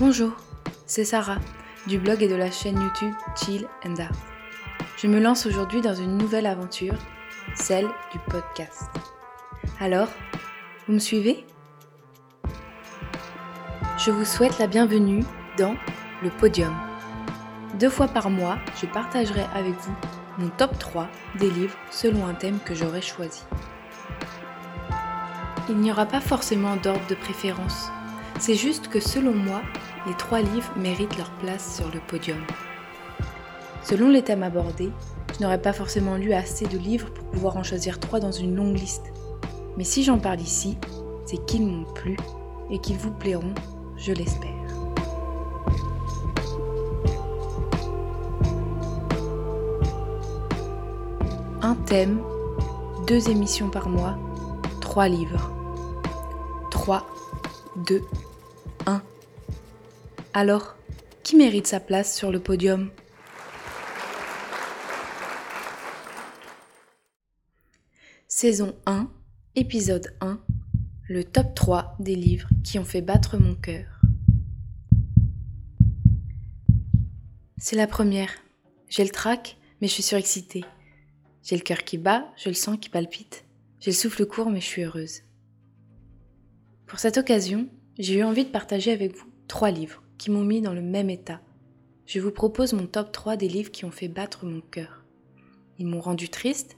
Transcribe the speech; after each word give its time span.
Bonjour, 0.00 0.32
c'est 0.86 1.04
Sarah 1.04 1.36
du 1.86 1.98
blog 1.98 2.22
et 2.22 2.28
de 2.28 2.34
la 2.34 2.50
chaîne 2.50 2.80
YouTube 2.80 3.12
Chill 3.36 3.68
and 3.86 3.96
Art. 3.96 4.16
Je 4.96 5.06
me 5.06 5.20
lance 5.20 5.44
aujourd'hui 5.44 5.82
dans 5.82 5.94
une 5.94 6.16
nouvelle 6.16 6.46
aventure, 6.46 6.94
celle 7.54 7.86
du 8.10 8.18
podcast. 8.30 8.88
Alors, 9.78 10.08
vous 10.86 10.94
me 10.94 10.98
suivez? 10.98 11.44
Je 13.98 14.10
vous 14.10 14.24
souhaite 14.24 14.58
la 14.58 14.68
bienvenue 14.68 15.22
dans 15.58 15.74
le 16.22 16.30
podium. 16.30 16.74
Deux 17.78 17.90
fois 17.90 18.08
par 18.08 18.30
mois, 18.30 18.58
je 18.80 18.86
partagerai 18.86 19.44
avec 19.54 19.74
vous 19.74 19.94
mon 20.38 20.48
top 20.48 20.78
3 20.78 21.08
des 21.38 21.50
livres 21.50 21.76
selon 21.90 22.26
un 22.26 22.32
thème 22.32 22.58
que 22.64 22.74
j'aurai 22.74 23.02
choisi. 23.02 23.42
Il 25.68 25.76
n'y 25.76 25.92
aura 25.92 26.06
pas 26.06 26.22
forcément 26.22 26.76
d'ordre 26.76 27.06
de 27.06 27.14
préférence. 27.14 27.90
C'est 28.40 28.54
juste 28.54 28.88
que 28.88 29.00
selon 29.00 29.34
moi, 29.34 29.60
les 30.06 30.14
trois 30.14 30.40
livres 30.40 30.72
méritent 30.74 31.18
leur 31.18 31.30
place 31.32 31.76
sur 31.76 31.90
le 31.92 32.00
podium. 32.00 32.38
Selon 33.82 34.08
les 34.08 34.22
thèmes 34.22 34.42
abordés, 34.42 34.90
je 35.34 35.42
n'aurais 35.42 35.60
pas 35.60 35.74
forcément 35.74 36.16
lu 36.16 36.32
assez 36.32 36.64
de 36.64 36.78
livres 36.78 37.10
pour 37.10 37.24
pouvoir 37.26 37.58
en 37.58 37.62
choisir 37.62 38.00
trois 38.00 38.18
dans 38.18 38.32
une 38.32 38.56
longue 38.56 38.78
liste. 38.78 39.12
Mais 39.76 39.84
si 39.84 40.02
j'en 40.02 40.18
parle 40.18 40.40
ici, 40.40 40.78
c'est 41.26 41.44
qu'ils 41.44 41.66
m'ont 41.66 41.84
plu 41.92 42.16
et 42.70 42.78
qu'ils 42.78 42.96
vous 42.96 43.10
plairont, 43.10 43.52
je 43.98 44.12
l'espère. 44.14 44.50
Un 51.60 51.74
thème, 51.74 52.22
deux 53.06 53.28
émissions 53.28 53.68
par 53.68 53.90
mois, 53.90 54.16
trois 54.80 55.08
livres. 55.08 55.52
3, 56.70 57.06
2, 57.76 57.96
1. 57.96 58.29
Alors, 60.32 60.76
qui 61.24 61.34
mérite 61.34 61.66
sa 61.66 61.80
place 61.80 62.16
sur 62.16 62.30
le 62.30 62.38
podium? 62.38 62.90
Saison 68.28 68.76
1, 68.86 69.10
épisode 69.56 70.14
1, 70.20 70.40
le 71.08 71.24
top 71.24 71.56
3 71.56 71.96
des 71.98 72.14
livres 72.14 72.48
qui 72.62 72.78
ont 72.78 72.84
fait 72.84 73.00
battre 73.00 73.38
mon 73.38 73.56
cœur. 73.56 74.00
C'est 77.58 77.74
la 77.74 77.88
première. 77.88 78.30
J'ai 78.88 79.02
le 79.02 79.10
trac, 79.10 79.56
mais 79.80 79.88
je 79.88 79.94
suis 79.94 80.04
surexcitée. 80.04 80.64
J'ai 81.42 81.56
le 81.56 81.62
cœur 81.62 81.82
qui 81.82 81.98
bat, 81.98 82.32
je 82.36 82.50
le 82.50 82.54
sens 82.54 82.78
qui 82.80 82.88
palpite. 82.88 83.44
J'ai 83.80 83.90
le 83.90 83.96
souffle 83.96 84.24
court, 84.26 84.50
mais 84.50 84.60
je 84.60 84.66
suis 84.66 84.82
heureuse. 84.82 85.22
Pour 86.86 87.00
cette 87.00 87.18
occasion, 87.18 87.68
j'ai 87.98 88.18
eu 88.18 88.22
envie 88.22 88.44
de 88.44 88.50
partager 88.50 88.92
avec 88.92 89.16
vous 89.16 89.28
trois 89.48 89.72
livres 89.72 90.04
qui 90.20 90.30
m'ont 90.30 90.44
mis 90.44 90.60
dans 90.60 90.74
le 90.74 90.82
même 90.82 91.08
état. 91.08 91.40
Je 92.04 92.20
vous 92.20 92.30
propose 92.30 92.74
mon 92.74 92.86
top 92.86 93.10
3 93.10 93.38
des 93.38 93.48
livres 93.48 93.70
qui 93.70 93.86
ont 93.86 93.90
fait 93.90 94.06
battre 94.06 94.44
mon 94.44 94.60
cœur. 94.60 95.02
Ils 95.78 95.86
m'ont 95.86 96.02
rendu 96.02 96.28
triste, 96.28 96.76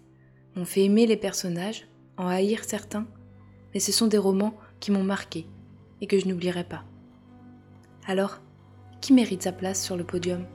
m'ont 0.54 0.64
fait 0.64 0.84
aimer 0.84 1.06
les 1.06 1.16
personnages, 1.16 1.88
en 2.16 2.28
haïr 2.28 2.62
certains, 2.62 3.08
mais 3.74 3.80
ce 3.80 3.90
sont 3.90 4.06
des 4.06 4.16
romans 4.16 4.54
qui 4.78 4.92
m'ont 4.92 5.02
marqué 5.02 5.48
et 6.00 6.06
que 6.06 6.20
je 6.20 6.28
n'oublierai 6.28 6.62
pas. 6.62 6.84
Alors, 8.06 8.40
qui 9.00 9.12
mérite 9.12 9.42
sa 9.42 9.50
place 9.50 9.82
sur 9.82 9.96
le 9.96 10.04
podium? 10.04 10.46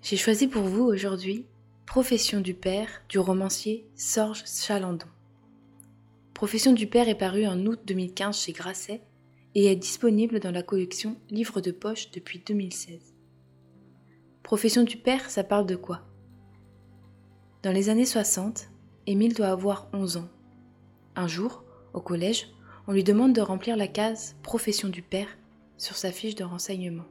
J'ai 0.00 0.16
choisi 0.16 0.46
pour 0.46 0.62
vous 0.62 0.84
aujourd'hui 0.84 1.44
Profession 1.94 2.40
du 2.40 2.54
père 2.54 2.88
du 3.08 3.20
romancier 3.20 3.86
Sorge 3.94 4.42
Chalandon. 4.46 5.06
Profession 6.34 6.72
du 6.72 6.88
père 6.88 7.08
est 7.08 7.14
paru 7.14 7.46
en 7.46 7.66
août 7.66 7.78
2015 7.86 8.36
chez 8.36 8.50
Grasset 8.50 9.00
et 9.54 9.66
est 9.66 9.76
disponible 9.76 10.40
dans 10.40 10.50
la 10.50 10.64
collection 10.64 11.16
Livres 11.30 11.60
de 11.60 11.70
poche 11.70 12.10
depuis 12.10 12.42
2016. 12.44 13.14
Profession 14.42 14.82
du 14.82 14.96
père, 14.96 15.30
ça 15.30 15.44
parle 15.44 15.66
de 15.66 15.76
quoi? 15.76 16.00
Dans 17.62 17.70
les 17.70 17.90
années 17.90 18.06
60, 18.06 18.70
Émile 19.06 19.34
doit 19.34 19.50
avoir 19.50 19.88
11 19.92 20.16
ans. 20.16 20.28
Un 21.14 21.28
jour, 21.28 21.62
au 21.92 22.00
collège, 22.00 22.48
on 22.88 22.92
lui 22.92 23.04
demande 23.04 23.34
de 23.34 23.40
remplir 23.40 23.76
la 23.76 23.86
case 23.86 24.34
Profession 24.42 24.88
du 24.88 25.02
père 25.02 25.28
sur 25.78 25.94
sa 25.94 26.10
fiche 26.10 26.34
de 26.34 26.42
renseignement. 26.42 27.06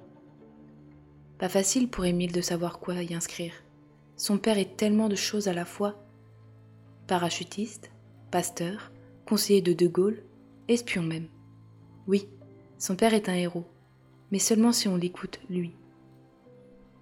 Pas 1.39 1.47
facile 1.47 1.88
pour 1.88 2.03
Émile 2.03 2.33
de 2.33 2.41
savoir 2.41 2.79
quoi 2.79 3.01
y 3.01 3.13
inscrire. 3.13 3.62
Son 4.23 4.38
père 4.38 4.57
est 4.57 4.78
tellement 4.78 5.09
de 5.09 5.17
choses 5.17 5.50
à 5.50 5.53
la 5.53 5.66
fois. 5.66 6.01
Parachutiste, 7.07 7.91
pasteur, 8.31 8.94
conseiller 9.25 9.61
de 9.61 9.73
De 9.73 9.85
Gaulle, 9.85 10.23
espion 10.69 11.03
même. 11.03 11.28
Oui, 12.07 12.29
son 12.78 12.95
père 12.95 13.13
est 13.13 13.28
un 13.28 13.33
héros, 13.33 13.66
mais 14.31 14.39
seulement 14.39 14.72
si 14.72 14.88
on 14.88 14.95
l'écoute, 14.95 15.41
lui. 15.50 15.75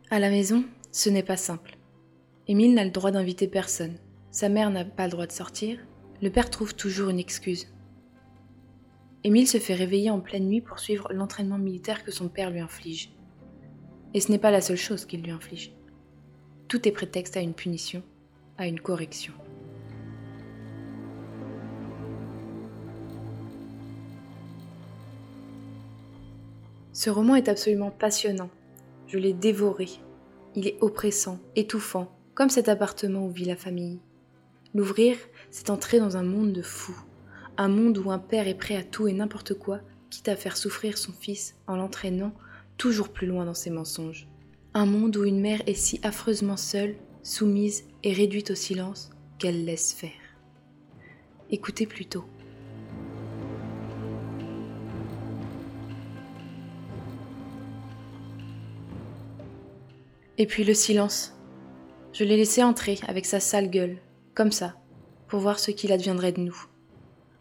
À 0.09 0.17
la 0.17 0.31
maison, 0.31 0.65
ce 0.91 1.11
n'est 1.11 1.21
pas 1.21 1.37
simple. 1.37 1.77
Émile 2.47 2.73
n'a 2.73 2.85
le 2.85 2.89
droit 2.89 3.11
d'inviter 3.11 3.47
personne. 3.47 3.99
Sa 4.31 4.49
mère 4.49 4.71
n'a 4.71 4.83
pas 4.83 5.05
le 5.05 5.11
droit 5.11 5.27
de 5.27 5.31
sortir. 5.31 5.77
Le 6.23 6.31
père 6.31 6.49
trouve 6.49 6.73
toujours 6.73 7.09
une 7.09 7.19
excuse. 7.19 7.71
Émile 9.23 9.47
se 9.47 9.59
fait 9.59 9.75
réveiller 9.75 10.09
en 10.09 10.21
pleine 10.21 10.47
nuit 10.47 10.61
pour 10.61 10.79
suivre 10.79 11.07
l'entraînement 11.13 11.59
militaire 11.59 12.03
que 12.03 12.11
son 12.11 12.29
père 12.29 12.49
lui 12.49 12.61
inflige. 12.61 13.13
Et 14.15 14.21
ce 14.21 14.31
n'est 14.31 14.39
pas 14.39 14.49
la 14.49 14.61
seule 14.61 14.75
chose 14.75 15.05
qu'il 15.05 15.21
lui 15.21 15.29
inflige. 15.29 15.71
Tout 16.71 16.87
est 16.87 16.93
prétexte 16.93 17.35
à 17.35 17.41
une 17.41 17.53
punition, 17.53 18.01
à 18.57 18.65
une 18.65 18.79
correction. 18.79 19.33
Ce 26.93 27.09
roman 27.09 27.35
est 27.35 27.49
absolument 27.49 27.91
passionnant. 27.91 28.49
Je 29.07 29.17
l'ai 29.17 29.33
dévoré. 29.33 29.89
Il 30.55 30.65
est 30.65 30.77
oppressant, 30.79 31.39
étouffant, 31.57 32.09
comme 32.35 32.47
cet 32.47 32.69
appartement 32.69 33.25
où 33.25 33.29
vit 33.29 33.43
la 33.43 33.57
famille. 33.57 33.99
L'ouvrir, 34.73 35.17
c'est 35.49 35.71
entrer 35.71 35.99
dans 35.99 36.15
un 36.15 36.23
monde 36.23 36.53
de 36.53 36.61
fous. 36.61 37.03
Un 37.57 37.67
monde 37.67 37.97
où 37.97 38.11
un 38.11 38.19
père 38.19 38.47
est 38.47 38.55
prêt 38.55 38.77
à 38.77 38.83
tout 38.83 39.09
et 39.09 39.13
n'importe 39.13 39.55
quoi, 39.55 39.81
quitte 40.09 40.29
à 40.29 40.37
faire 40.37 40.55
souffrir 40.55 40.97
son 40.97 41.11
fils 41.11 41.53
en 41.67 41.75
l'entraînant 41.75 42.31
toujours 42.77 43.09
plus 43.09 43.27
loin 43.27 43.43
dans 43.43 43.53
ses 43.53 43.71
mensonges. 43.71 44.30
Un 44.73 44.85
monde 44.85 45.17
où 45.17 45.25
une 45.25 45.41
mère 45.41 45.61
est 45.67 45.73
si 45.73 45.99
affreusement 46.01 46.55
seule, 46.55 46.95
soumise 47.23 47.83
et 48.03 48.13
réduite 48.13 48.51
au 48.51 48.55
silence 48.55 49.09
qu'elle 49.37 49.65
laisse 49.65 49.91
faire. 49.91 50.11
Écoutez 51.49 51.85
plutôt. 51.85 52.23
Et 60.37 60.45
puis 60.45 60.63
le 60.63 60.73
silence. 60.73 61.33
Je 62.13 62.23
l'ai 62.23 62.37
laissé 62.37 62.63
entrer 62.63 62.97
avec 63.09 63.25
sa 63.25 63.41
sale 63.41 63.69
gueule, 63.69 63.97
comme 64.33 64.53
ça, 64.53 64.77
pour 65.27 65.41
voir 65.41 65.59
ce 65.59 65.71
qu'il 65.71 65.91
adviendrait 65.91 66.31
de 66.31 66.39
nous. 66.39 66.65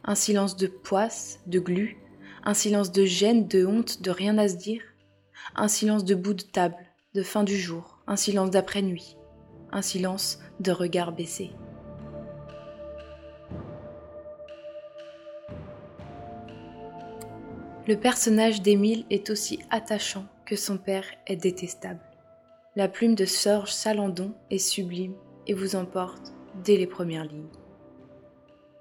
Un 0.03 0.17
silence 0.17 0.57
de 0.57 0.67
poisse, 0.67 1.39
de 1.47 1.61
glu, 1.61 1.97
un 2.43 2.55
silence 2.55 2.91
de 2.91 3.05
gêne, 3.05 3.47
de 3.47 3.65
honte, 3.65 4.03
de 4.03 4.11
rien 4.11 4.37
à 4.37 4.49
se 4.49 4.57
dire, 4.57 4.83
un 5.55 5.69
silence 5.69 6.05
de 6.05 6.17
bout 6.17 6.35
de 6.35 6.43
table, 6.43 6.90
de 7.15 7.22
fin 7.22 7.43
du 7.43 7.56
jour, 7.56 7.98
un 8.06 8.15
silence 8.15 8.50
d'après-nuit, 8.50 9.16
un 9.72 9.82
silence 9.82 10.38
de 10.60 10.71
regard 10.71 11.12
baissé. 11.12 11.50
Le 17.89 17.97
personnage 17.97 18.62
d'Émile 18.62 19.04
est 19.10 19.30
aussi 19.30 19.59
attachant 19.71 20.27
que 20.47 20.54
son 20.54 20.78
père 20.78 21.07
est 21.27 21.36
détestable. 21.36 22.01
La 22.77 22.86
plume 22.86 23.16
de 23.16 23.24
Sorge 23.24 23.72
Salandon 23.72 24.33
est 24.51 24.59
sublime 24.59 25.16
et 25.48 25.54
vous 25.54 25.74
emporte 25.74 26.33
dès 26.63 26.77
les 26.77 26.86
premières 26.86 27.24
lignes. 27.24 27.51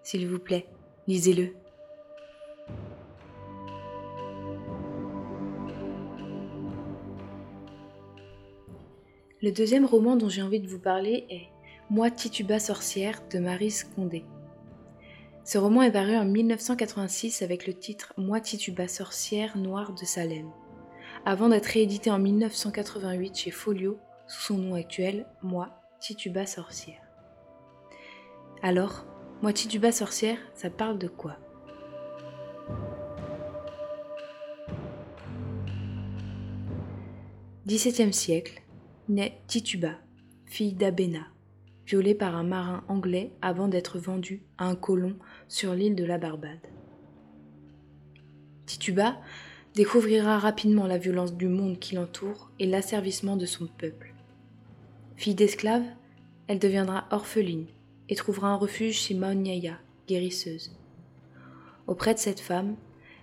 S'il 0.03 0.27
vous 0.27 0.37
plaît, 0.37 0.67
lisez-le. 1.07 1.55
Le 9.41 9.53
deuxième 9.53 9.86
roman 9.86 10.18
dont 10.18 10.27
j'ai 10.27 10.41
envie 10.41 10.59
de 10.59 10.68
vous 10.68 10.80
parler 10.80 11.25
est 11.30 11.47
Moi 11.89 12.12
Tituba 12.12 12.59
sorcière 12.59 13.21
de 13.31 13.39
Marie 13.39 13.74
Condé. 13.95 14.25
Ce 15.45 15.57
roman 15.57 15.81
est 15.81 15.94
paru 15.94 16.18
en 16.18 16.25
1986 16.25 17.41
avec 17.41 17.65
le 17.65 17.74
titre 17.74 18.13
Moi 18.18 18.41
Tituba 18.41 18.89
sorcière 18.89 19.57
noire 19.57 19.94
de 19.94 20.03
Salem, 20.03 20.50
avant 21.25 21.47
d'être 21.47 21.68
réédité 21.68 22.12
en 22.12 22.19
1988 22.19 23.38
chez 23.38 23.51
Folio 23.51 23.97
sous 24.27 24.41
son 24.41 24.57
nom 24.57 24.74
actuel 24.74 25.25
Moi 25.42 25.69
Tituba 26.01 26.45
sorcière. 26.45 27.01
Alors, 28.62 29.06
Moi 29.42 29.53
Tituba 29.53 29.94
sorcière, 29.94 30.38
ça 30.53 30.69
parle 30.69 30.97
de 30.97 31.07
quoi? 31.07 31.38
XVIIe 37.65 38.12
siècle, 38.12 38.63
naît 39.09 39.41
Tituba, 39.47 39.95
fille 40.45 40.73
d'Abena, 40.73 41.25
violée 41.88 42.13
par 42.13 42.35
un 42.35 42.44
marin 42.44 42.83
anglais 42.88 43.31
avant 43.41 43.67
d'être 43.67 43.97
vendue 43.97 44.44
à 44.59 44.67
un 44.67 44.75
colon 44.75 45.15
sur 45.47 45.73
l'île 45.73 45.95
de 45.95 46.06
la 46.06 46.19
Barbade. 46.19 46.67
Tituba 48.67 49.17
découvrira 49.73 50.38
rapidement 50.38 50.85
la 50.85 51.00
violence 51.00 51.33
du 51.33 51.47
monde 51.47 51.79
qui 51.79 51.95
l'entoure 51.95 52.51
et 52.59 52.67
l'asservissement 52.67 53.35
de 53.35 53.47
son 53.47 53.65
peuple. 53.65 54.13
Fille 55.15 55.33
d'esclave, 55.33 55.85
elle 56.47 56.59
deviendra 56.59 57.07
orpheline 57.09 57.65
et 58.09 58.15
trouvera 58.15 58.50
un 58.50 58.57
refuge 58.57 58.95
chez 58.95 59.15
Maonyaya, 59.15 59.79
guérisseuse. 60.07 60.71
Auprès 61.88 62.13
de 62.13 62.19
cette 62.19 62.39
femme, 62.39 62.75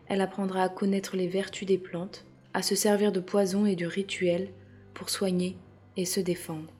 elle 0.08 0.20
apprendra 0.20 0.64
à 0.64 0.68
connaître 0.68 1.16
les 1.16 1.28
vertus 1.28 1.66
des 1.66 1.78
plantes, 1.78 2.26
à 2.54 2.62
se 2.62 2.74
servir 2.74 3.12
de 3.12 3.20
poison 3.20 3.66
et 3.66 3.76
de 3.76 3.86
rituels 3.86 4.48
pour 4.92 5.10
soigner 5.10 5.56
et 5.96 6.04
se 6.04 6.20
défendre. 6.20 6.72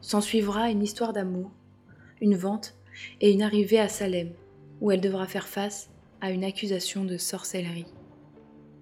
S'ensuivra 0.00 0.70
une 0.70 0.82
histoire 0.82 1.12
d'amour, 1.12 1.50
une 2.20 2.36
vente 2.36 2.74
et 3.20 3.32
une 3.32 3.42
arrivée 3.42 3.80
à 3.80 3.88
Salem, 3.88 4.32
où 4.80 4.90
elle 4.90 5.00
devra 5.00 5.26
faire 5.26 5.48
face 5.48 5.90
à 6.20 6.30
une 6.30 6.44
accusation 6.44 7.04
de 7.04 7.16
sorcellerie. 7.16 7.86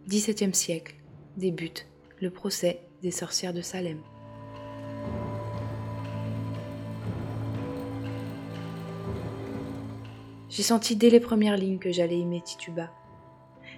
XVIIe 0.09 0.55
siècle 0.55 0.95
débute 1.37 1.87
le 2.21 2.31
procès 2.31 2.81
des 3.03 3.11
sorcières 3.11 3.53
de 3.53 3.61
Salem. 3.61 4.01
J'ai 10.49 10.63
senti 10.63 10.97
dès 10.97 11.11
les 11.11 11.21
premières 11.21 11.59
lignes 11.59 11.79
que 11.79 11.93
j'allais 11.93 12.19
aimer 12.19 12.41
Tituba. 12.41 12.91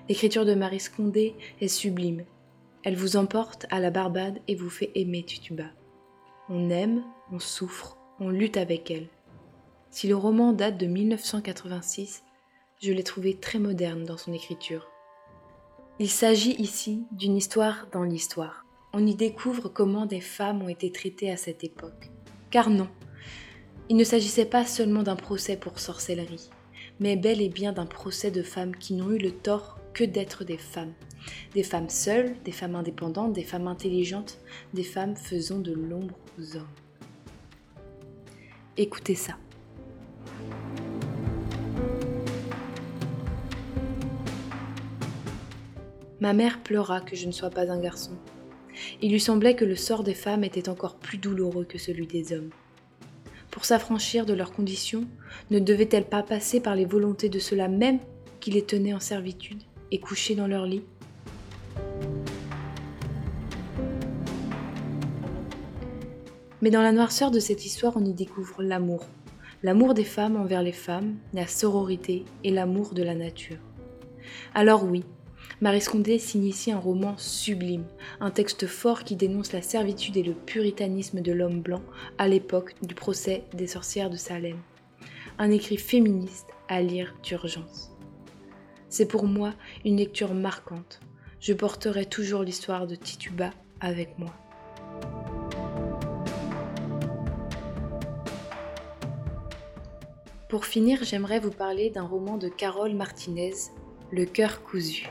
L'écriture 0.08 0.44
de 0.44 0.54
Marie 0.54 0.78
Scondé 0.78 1.34
est 1.60 1.68
sublime. 1.68 2.24
Elle 2.84 2.96
vous 2.96 3.16
emporte 3.16 3.66
à 3.70 3.80
la 3.80 3.90
Barbade 3.90 4.38
et 4.48 4.54
vous 4.54 4.70
fait 4.70 4.90
aimer 4.94 5.24
Tituba. 5.24 5.64
On 6.48 6.70
aime, 6.70 7.02
on 7.32 7.38
souffre, 7.38 7.98
on 8.20 8.28
lutte 8.28 8.56
avec 8.56 8.90
elle. 8.90 9.08
Si 9.90 10.08
le 10.08 10.16
roman 10.16 10.52
date 10.52 10.78
de 10.78 10.86
1986, 10.86 12.22
je 12.80 12.92
l'ai 12.92 13.02
trouvé 13.02 13.34
très 13.34 13.58
moderne 13.58 14.04
dans 14.04 14.16
son 14.16 14.32
écriture. 14.32 14.88
Il 15.98 16.10
s'agit 16.10 16.54
ici 16.60 17.04
d'une 17.10 17.36
histoire 17.36 17.88
dans 17.92 18.04
l'histoire. 18.04 18.64
On 18.92 19.06
y 19.06 19.14
découvre 19.14 19.68
comment 19.68 20.06
des 20.06 20.20
femmes 20.20 20.62
ont 20.62 20.68
été 20.68 20.92
traitées 20.92 21.30
à 21.30 21.36
cette 21.36 21.64
époque. 21.64 22.10
Car 22.50 22.70
non, 22.70 22.88
il 23.88 23.96
ne 23.96 24.04
s'agissait 24.04 24.46
pas 24.46 24.64
seulement 24.64 25.02
d'un 25.02 25.16
procès 25.16 25.56
pour 25.56 25.78
sorcellerie 25.78 26.50
mais 27.00 27.16
bel 27.16 27.40
et 27.40 27.48
bien 27.48 27.72
d'un 27.72 27.86
procès 27.86 28.30
de 28.30 28.42
femmes 28.42 28.76
qui 28.76 28.94
n'ont 28.94 29.10
eu 29.10 29.18
le 29.18 29.30
tort 29.30 29.77
que 29.98 30.04
d'être 30.04 30.44
des 30.44 30.58
femmes. 30.58 30.92
Des 31.54 31.64
femmes 31.64 31.88
seules, 31.88 32.36
des 32.44 32.52
femmes 32.52 32.76
indépendantes, 32.76 33.32
des 33.32 33.42
femmes 33.42 33.66
intelligentes, 33.66 34.38
des 34.72 34.84
femmes 34.84 35.16
faisant 35.16 35.58
de 35.58 35.72
l'ombre 35.72 36.16
aux 36.38 36.56
hommes. 36.56 36.68
Écoutez 38.76 39.16
ça. 39.16 39.36
Ma 46.20 46.32
mère 46.32 46.62
pleura 46.62 47.00
que 47.00 47.16
je 47.16 47.26
ne 47.26 47.32
sois 47.32 47.50
pas 47.50 47.68
un 47.68 47.80
garçon. 47.80 48.12
Il 49.02 49.10
lui 49.10 49.18
semblait 49.18 49.56
que 49.56 49.64
le 49.64 49.74
sort 49.74 50.04
des 50.04 50.14
femmes 50.14 50.44
était 50.44 50.68
encore 50.68 50.94
plus 50.94 51.18
douloureux 51.18 51.64
que 51.64 51.78
celui 51.78 52.06
des 52.06 52.32
hommes 52.32 52.50
pour 53.50 53.64
s'affranchir 53.64 54.24
de 54.24 54.34
leurs 54.34 54.52
conditions, 54.52 55.08
ne 55.50 55.58
devait-elle 55.58 56.04
pas 56.04 56.22
passer 56.22 56.60
par 56.60 56.76
les 56.76 56.84
volontés 56.84 57.28
de 57.28 57.40
ceux-là 57.40 57.66
même 57.66 57.98
qui 58.38 58.52
les 58.52 58.62
tenaient 58.62 58.94
en 58.94 59.00
servitude? 59.00 59.62
Et 59.90 60.00
couchés 60.00 60.34
dans 60.34 60.46
leur 60.46 60.66
lit 60.66 60.84
Mais 66.60 66.70
dans 66.70 66.82
la 66.82 66.92
noirceur 66.92 67.30
de 67.30 67.38
cette 67.38 67.64
histoire, 67.64 67.96
on 67.96 68.04
y 68.04 68.12
découvre 68.12 68.62
l'amour. 68.62 69.06
L'amour 69.62 69.94
des 69.94 70.04
femmes 70.04 70.36
envers 70.36 70.62
les 70.62 70.72
femmes, 70.72 71.16
la 71.32 71.46
sororité 71.46 72.24
et 72.42 72.50
l'amour 72.50 72.94
de 72.94 73.02
la 73.02 73.14
nature. 73.14 73.58
Alors 74.54 74.84
oui, 74.84 75.04
Marie 75.60 75.80
Scondé 75.80 76.18
signe 76.18 76.44
ici 76.44 76.72
un 76.72 76.78
roman 76.78 77.16
sublime, 77.16 77.84
un 78.20 78.30
texte 78.30 78.66
fort 78.66 79.04
qui 79.04 79.16
dénonce 79.16 79.52
la 79.52 79.62
servitude 79.62 80.16
et 80.16 80.22
le 80.22 80.34
puritanisme 80.34 81.20
de 81.20 81.32
l'homme 81.32 81.60
blanc 81.60 81.82
à 82.18 82.28
l'époque 82.28 82.74
du 82.82 82.94
procès 82.94 83.44
des 83.54 83.66
sorcières 83.66 84.10
de 84.10 84.16
Salem. 84.16 84.58
Un 85.38 85.50
écrit 85.50 85.76
féministe 85.76 86.48
à 86.68 86.80
lire 86.82 87.14
d'urgence. 87.22 87.97
C'est 88.90 89.06
pour 89.06 89.24
moi 89.26 89.52
une 89.84 89.96
lecture 89.96 90.34
marquante. 90.34 91.00
Je 91.40 91.52
porterai 91.52 92.06
toujours 92.06 92.42
l'histoire 92.42 92.86
de 92.86 92.94
Tituba 92.94 93.50
avec 93.80 94.18
moi. 94.18 94.34
Pour 100.48 100.64
finir, 100.64 101.04
j'aimerais 101.04 101.40
vous 101.40 101.50
parler 101.50 101.90
d'un 101.90 102.06
roman 102.06 102.38
de 102.38 102.48
Carole 102.48 102.94
Martinez, 102.94 103.52
Le 104.10 104.24
cœur 104.24 104.62
cousu. 104.62 105.06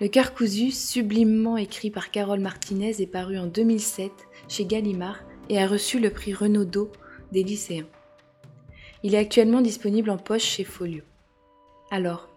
Le 0.00 0.06
cœur 0.06 0.32
cousu, 0.32 0.70
sublimement 0.70 1.56
écrit 1.56 1.90
par 1.90 2.12
Carole 2.12 2.38
Martinez, 2.38 3.02
est 3.02 3.10
paru 3.10 3.36
en 3.36 3.46
2007 3.46 4.12
chez 4.48 4.64
Gallimard 4.64 5.18
et 5.48 5.58
a 5.60 5.66
reçu 5.66 5.98
le 5.98 6.10
prix 6.10 6.32
Renaudot 6.32 6.92
des 7.32 7.42
lycéens. 7.42 7.88
Il 9.02 9.16
est 9.16 9.18
actuellement 9.18 9.60
disponible 9.60 10.10
en 10.10 10.18
poche 10.18 10.44
chez 10.44 10.64
Folio. 10.64 11.02
Alors, 11.92 12.28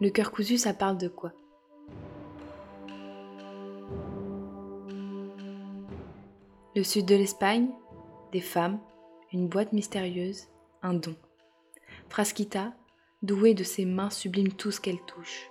le 0.00 0.08
cœur 0.08 0.30
cousu, 0.30 0.56
ça 0.56 0.72
parle 0.72 0.96
de 0.96 1.08
quoi? 1.08 1.32
Le 6.76 6.84
sud 6.84 7.06
de 7.06 7.16
l'Espagne, 7.16 7.70
des 8.30 8.40
femmes, 8.40 8.78
une 9.32 9.48
boîte 9.48 9.72
mystérieuse, 9.72 10.46
un 10.82 10.94
don. 10.94 11.16
Frasquita, 12.08 12.72
douée 13.22 13.54
de 13.54 13.64
ses 13.64 13.84
mains, 13.84 14.10
sublime 14.10 14.52
tout 14.52 14.70
ce 14.70 14.80
qu'elle 14.80 15.00
touche. 15.00 15.50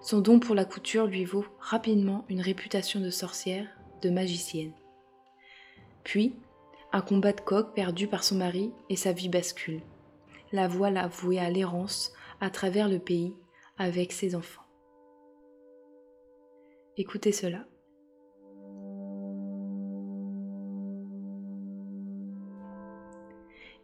Son 0.00 0.20
don 0.20 0.40
pour 0.40 0.56
la 0.56 0.64
couture 0.64 1.06
lui 1.06 1.24
vaut 1.24 1.46
rapidement 1.60 2.24
une 2.28 2.40
réputation 2.40 2.98
de 2.98 3.10
sorcière, 3.10 3.68
de 4.02 4.10
magicienne. 4.10 4.72
Puis, 6.02 6.34
un 6.92 7.00
combat 7.00 7.32
de 7.32 7.40
coq 7.42 7.74
perdu 7.74 8.08
par 8.08 8.24
son 8.24 8.34
mari 8.34 8.72
et 8.88 8.96
sa 8.96 9.12
vie 9.12 9.28
bascule. 9.28 9.82
La 10.50 10.66
voilà 10.66 11.06
vouée 11.06 11.38
à 11.38 11.50
l'errance 11.50 12.12
à 12.40 12.50
travers 12.50 12.88
le 12.88 12.98
pays 12.98 13.34
avec 13.76 14.12
ses 14.12 14.34
enfants. 14.34 14.62
Écoutez 16.96 17.32
cela. 17.32 17.66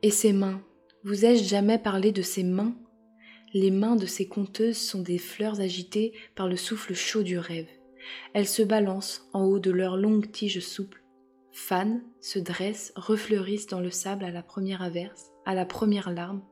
Et 0.03 0.11
ses 0.11 0.33
mains, 0.33 0.61
vous 1.05 1.25
ai-je 1.25 1.45
jamais 1.45 1.79
parlé 1.79 2.13
de 2.13 2.23
ses 2.23 2.45
mains? 2.45 2.75
Les 3.55 3.71
mains 3.71 3.97
de 3.97 4.05
ces 4.05 4.27
conteuses 4.27 4.77
sont 4.77 5.01
des 5.01 5.19
fleurs 5.19 5.61
agitées 5.61 6.13
par 6.35 6.49
le 6.49 6.57
souffle 6.57 6.93
chaud 6.93 7.23
du 7.23 7.39
rêve. 7.39 7.69
Elles 8.35 8.49
se 8.49 8.63
balancent 8.63 9.29
en 9.33 9.45
haut 9.45 9.61
de 9.61 9.71
leurs 9.71 9.97
longues 9.97 10.31
tiges 10.31 10.61
souples, 10.61 11.05
fanent, 11.53 12.03
se 12.21 12.39
dressent, 12.39 12.93
refleurissent 12.97 13.69
dans 13.69 13.81
le 13.81 13.91
sable 13.91 14.25
à 14.25 14.31
la 14.31 14.43
première 14.43 14.83
averse, 14.83 15.31
à 15.47 15.55
la 15.55 15.65
première 15.65 16.11
larme, 16.11 16.43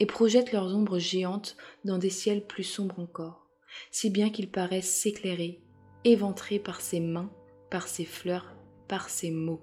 et 0.00 0.06
projettent 0.06 0.52
leurs 0.52 0.74
ombres 0.74 0.98
géantes 0.98 1.56
dans 1.84 1.98
des 1.98 2.10
ciels 2.10 2.46
plus 2.46 2.64
sombres 2.64 2.98
encore, 2.98 3.46
si 3.90 4.10
bien 4.10 4.30
qu'ils 4.30 4.50
paraissent 4.50 4.94
s'éclairer, 4.94 5.60
éventrés 6.04 6.58
par 6.58 6.80
ces 6.80 7.00
mains, 7.00 7.30
par 7.70 7.88
ces 7.88 8.04
fleurs, 8.04 8.54
par 8.86 9.08
ces 9.08 9.30
mots. 9.30 9.62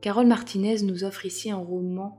Carole 0.00 0.26
Martinez 0.26 0.82
nous 0.82 1.04
offre 1.04 1.26
ici 1.26 1.50
un 1.50 1.58
roman 1.58 2.18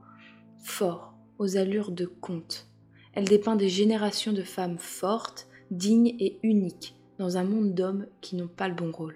fort, 0.64 1.14
aux 1.38 1.56
allures 1.56 1.92
de 1.92 2.06
conte. 2.06 2.68
Elle 3.14 3.26
dépeint 3.26 3.56
des 3.56 3.70
générations 3.70 4.34
de 4.34 4.44
femmes 4.44 4.78
fortes, 4.78 5.48
dignes 5.72 6.14
et 6.20 6.40
uniques 6.44 6.96
dans 7.18 7.38
un 7.38 7.44
monde 7.44 7.74
d'hommes 7.74 8.08
qui 8.22 8.36
n'ont 8.36 8.48
pas 8.48 8.68
le 8.68 8.76
bon 8.76 8.92
rôle. 8.92 9.16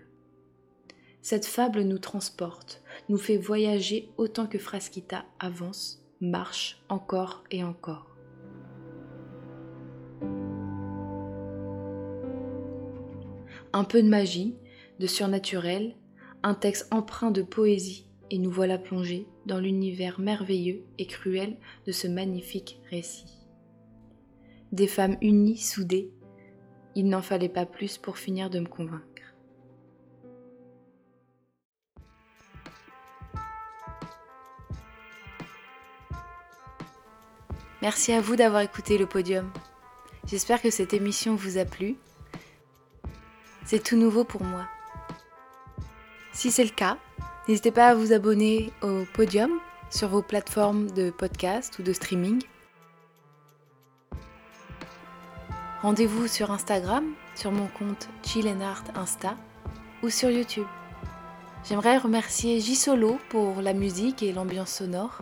Cette 1.24 1.46
fable 1.46 1.84
nous 1.84 2.00
transporte, 2.00 2.84
nous 3.08 3.18
fait 3.18 3.38
voyager 3.38 4.10
autant 4.18 4.46
que 4.46 4.58
Frasquita 4.60 5.24
avance, 5.40 6.06
marche 6.20 6.84
encore 6.90 7.46
et 7.50 7.64
encore. 7.64 8.18
Un 13.72 13.86
peu 13.86 14.04
de 14.04 14.10
magie, 14.10 14.58
de 15.00 15.08
surnaturel, 15.08 15.96
un 16.44 16.56
texte 16.56 16.94
empreint 16.94 17.32
de 17.32 17.42
poésie 17.42 18.06
et 18.30 18.38
nous 18.38 18.52
voilà 18.52 18.78
plongés 18.78 19.26
dans 19.46 19.60
l'univers 19.62 20.20
merveilleux 20.20 20.84
et 20.98 21.08
cruel 21.08 21.56
de 21.88 21.94
ce 21.94 22.10
magnifique 22.10 22.82
récit. 22.90 23.48
Des 24.74 24.88
femmes 24.88 25.16
unies, 25.22 25.58
soudées, 25.58 26.12
il 26.96 27.08
n'en 27.08 27.22
fallait 27.22 27.48
pas 27.48 27.66
plus 27.66 27.98
pour 27.98 28.18
finir 28.18 28.50
de 28.50 28.60
me 28.60 28.68
convaincre. 28.68 29.13
Merci 37.84 38.14
à 38.14 38.22
vous 38.22 38.38
d'avoir 38.38 38.62
écouté 38.62 38.98
le 38.98 39.06
podium. 39.06 39.52
J'espère 40.26 40.62
que 40.62 40.70
cette 40.70 40.94
émission 40.94 41.36
vous 41.36 41.58
a 41.58 41.66
plu. 41.66 41.98
C'est 43.66 43.84
tout 43.84 43.98
nouveau 43.98 44.24
pour 44.24 44.42
moi 44.42 44.66
Si 46.32 46.50
c'est 46.50 46.64
le 46.64 46.70
cas, 46.70 46.98
n'hésitez 47.46 47.72
pas 47.72 47.88
à 47.88 47.94
vous 47.94 48.14
abonner 48.14 48.72
au 48.84 49.04
podium 49.14 49.60
sur 49.90 50.08
vos 50.08 50.22
plateformes 50.22 50.92
de 50.92 51.10
podcast 51.10 51.78
ou 51.78 51.84
de 51.84 51.92
streaming. 51.92 52.42
Rendez-vous 55.82 56.30
sur 56.30 56.52
Instagram, 56.52 57.04
sur 57.36 57.52
mon 57.52 57.68
compte 57.68 58.08
Chill 58.26 58.48
Insta 58.96 59.36
ou 60.04 60.10
sur 60.10 60.30
YouTube. 60.30 60.68
J'aimerais 61.66 61.98
remercier 61.98 62.62
J 62.62 62.80
pour 63.28 63.62
la 63.62 63.74
musique 63.74 64.24
et 64.24 64.32
l'ambiance 64.32 64.72
sonore. 64.72 65.20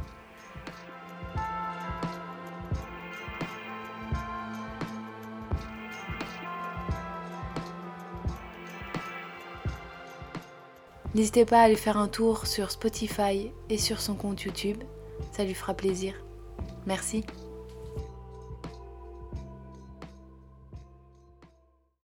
N'hésitez 11.13 11.45
pas 11.45 11.59
à 11.59 11.63
aller 11.63 11.75
faire 11.75 11.97
un 11.97 12.07
tour 12.07 12.47
sur 12.47 12.71
Spotify 12.71 13.51
et 13.69 13.77
sur 13.77 13.99
son 13.99 14.15
compte 14.15 14.43
YouTube, 14.43 14.77
ça 15.31 15.43
lui 15.43 15.53
fera 15.53 15.73
plaisir. 15.73 16.13
Merci. 16.85 17.25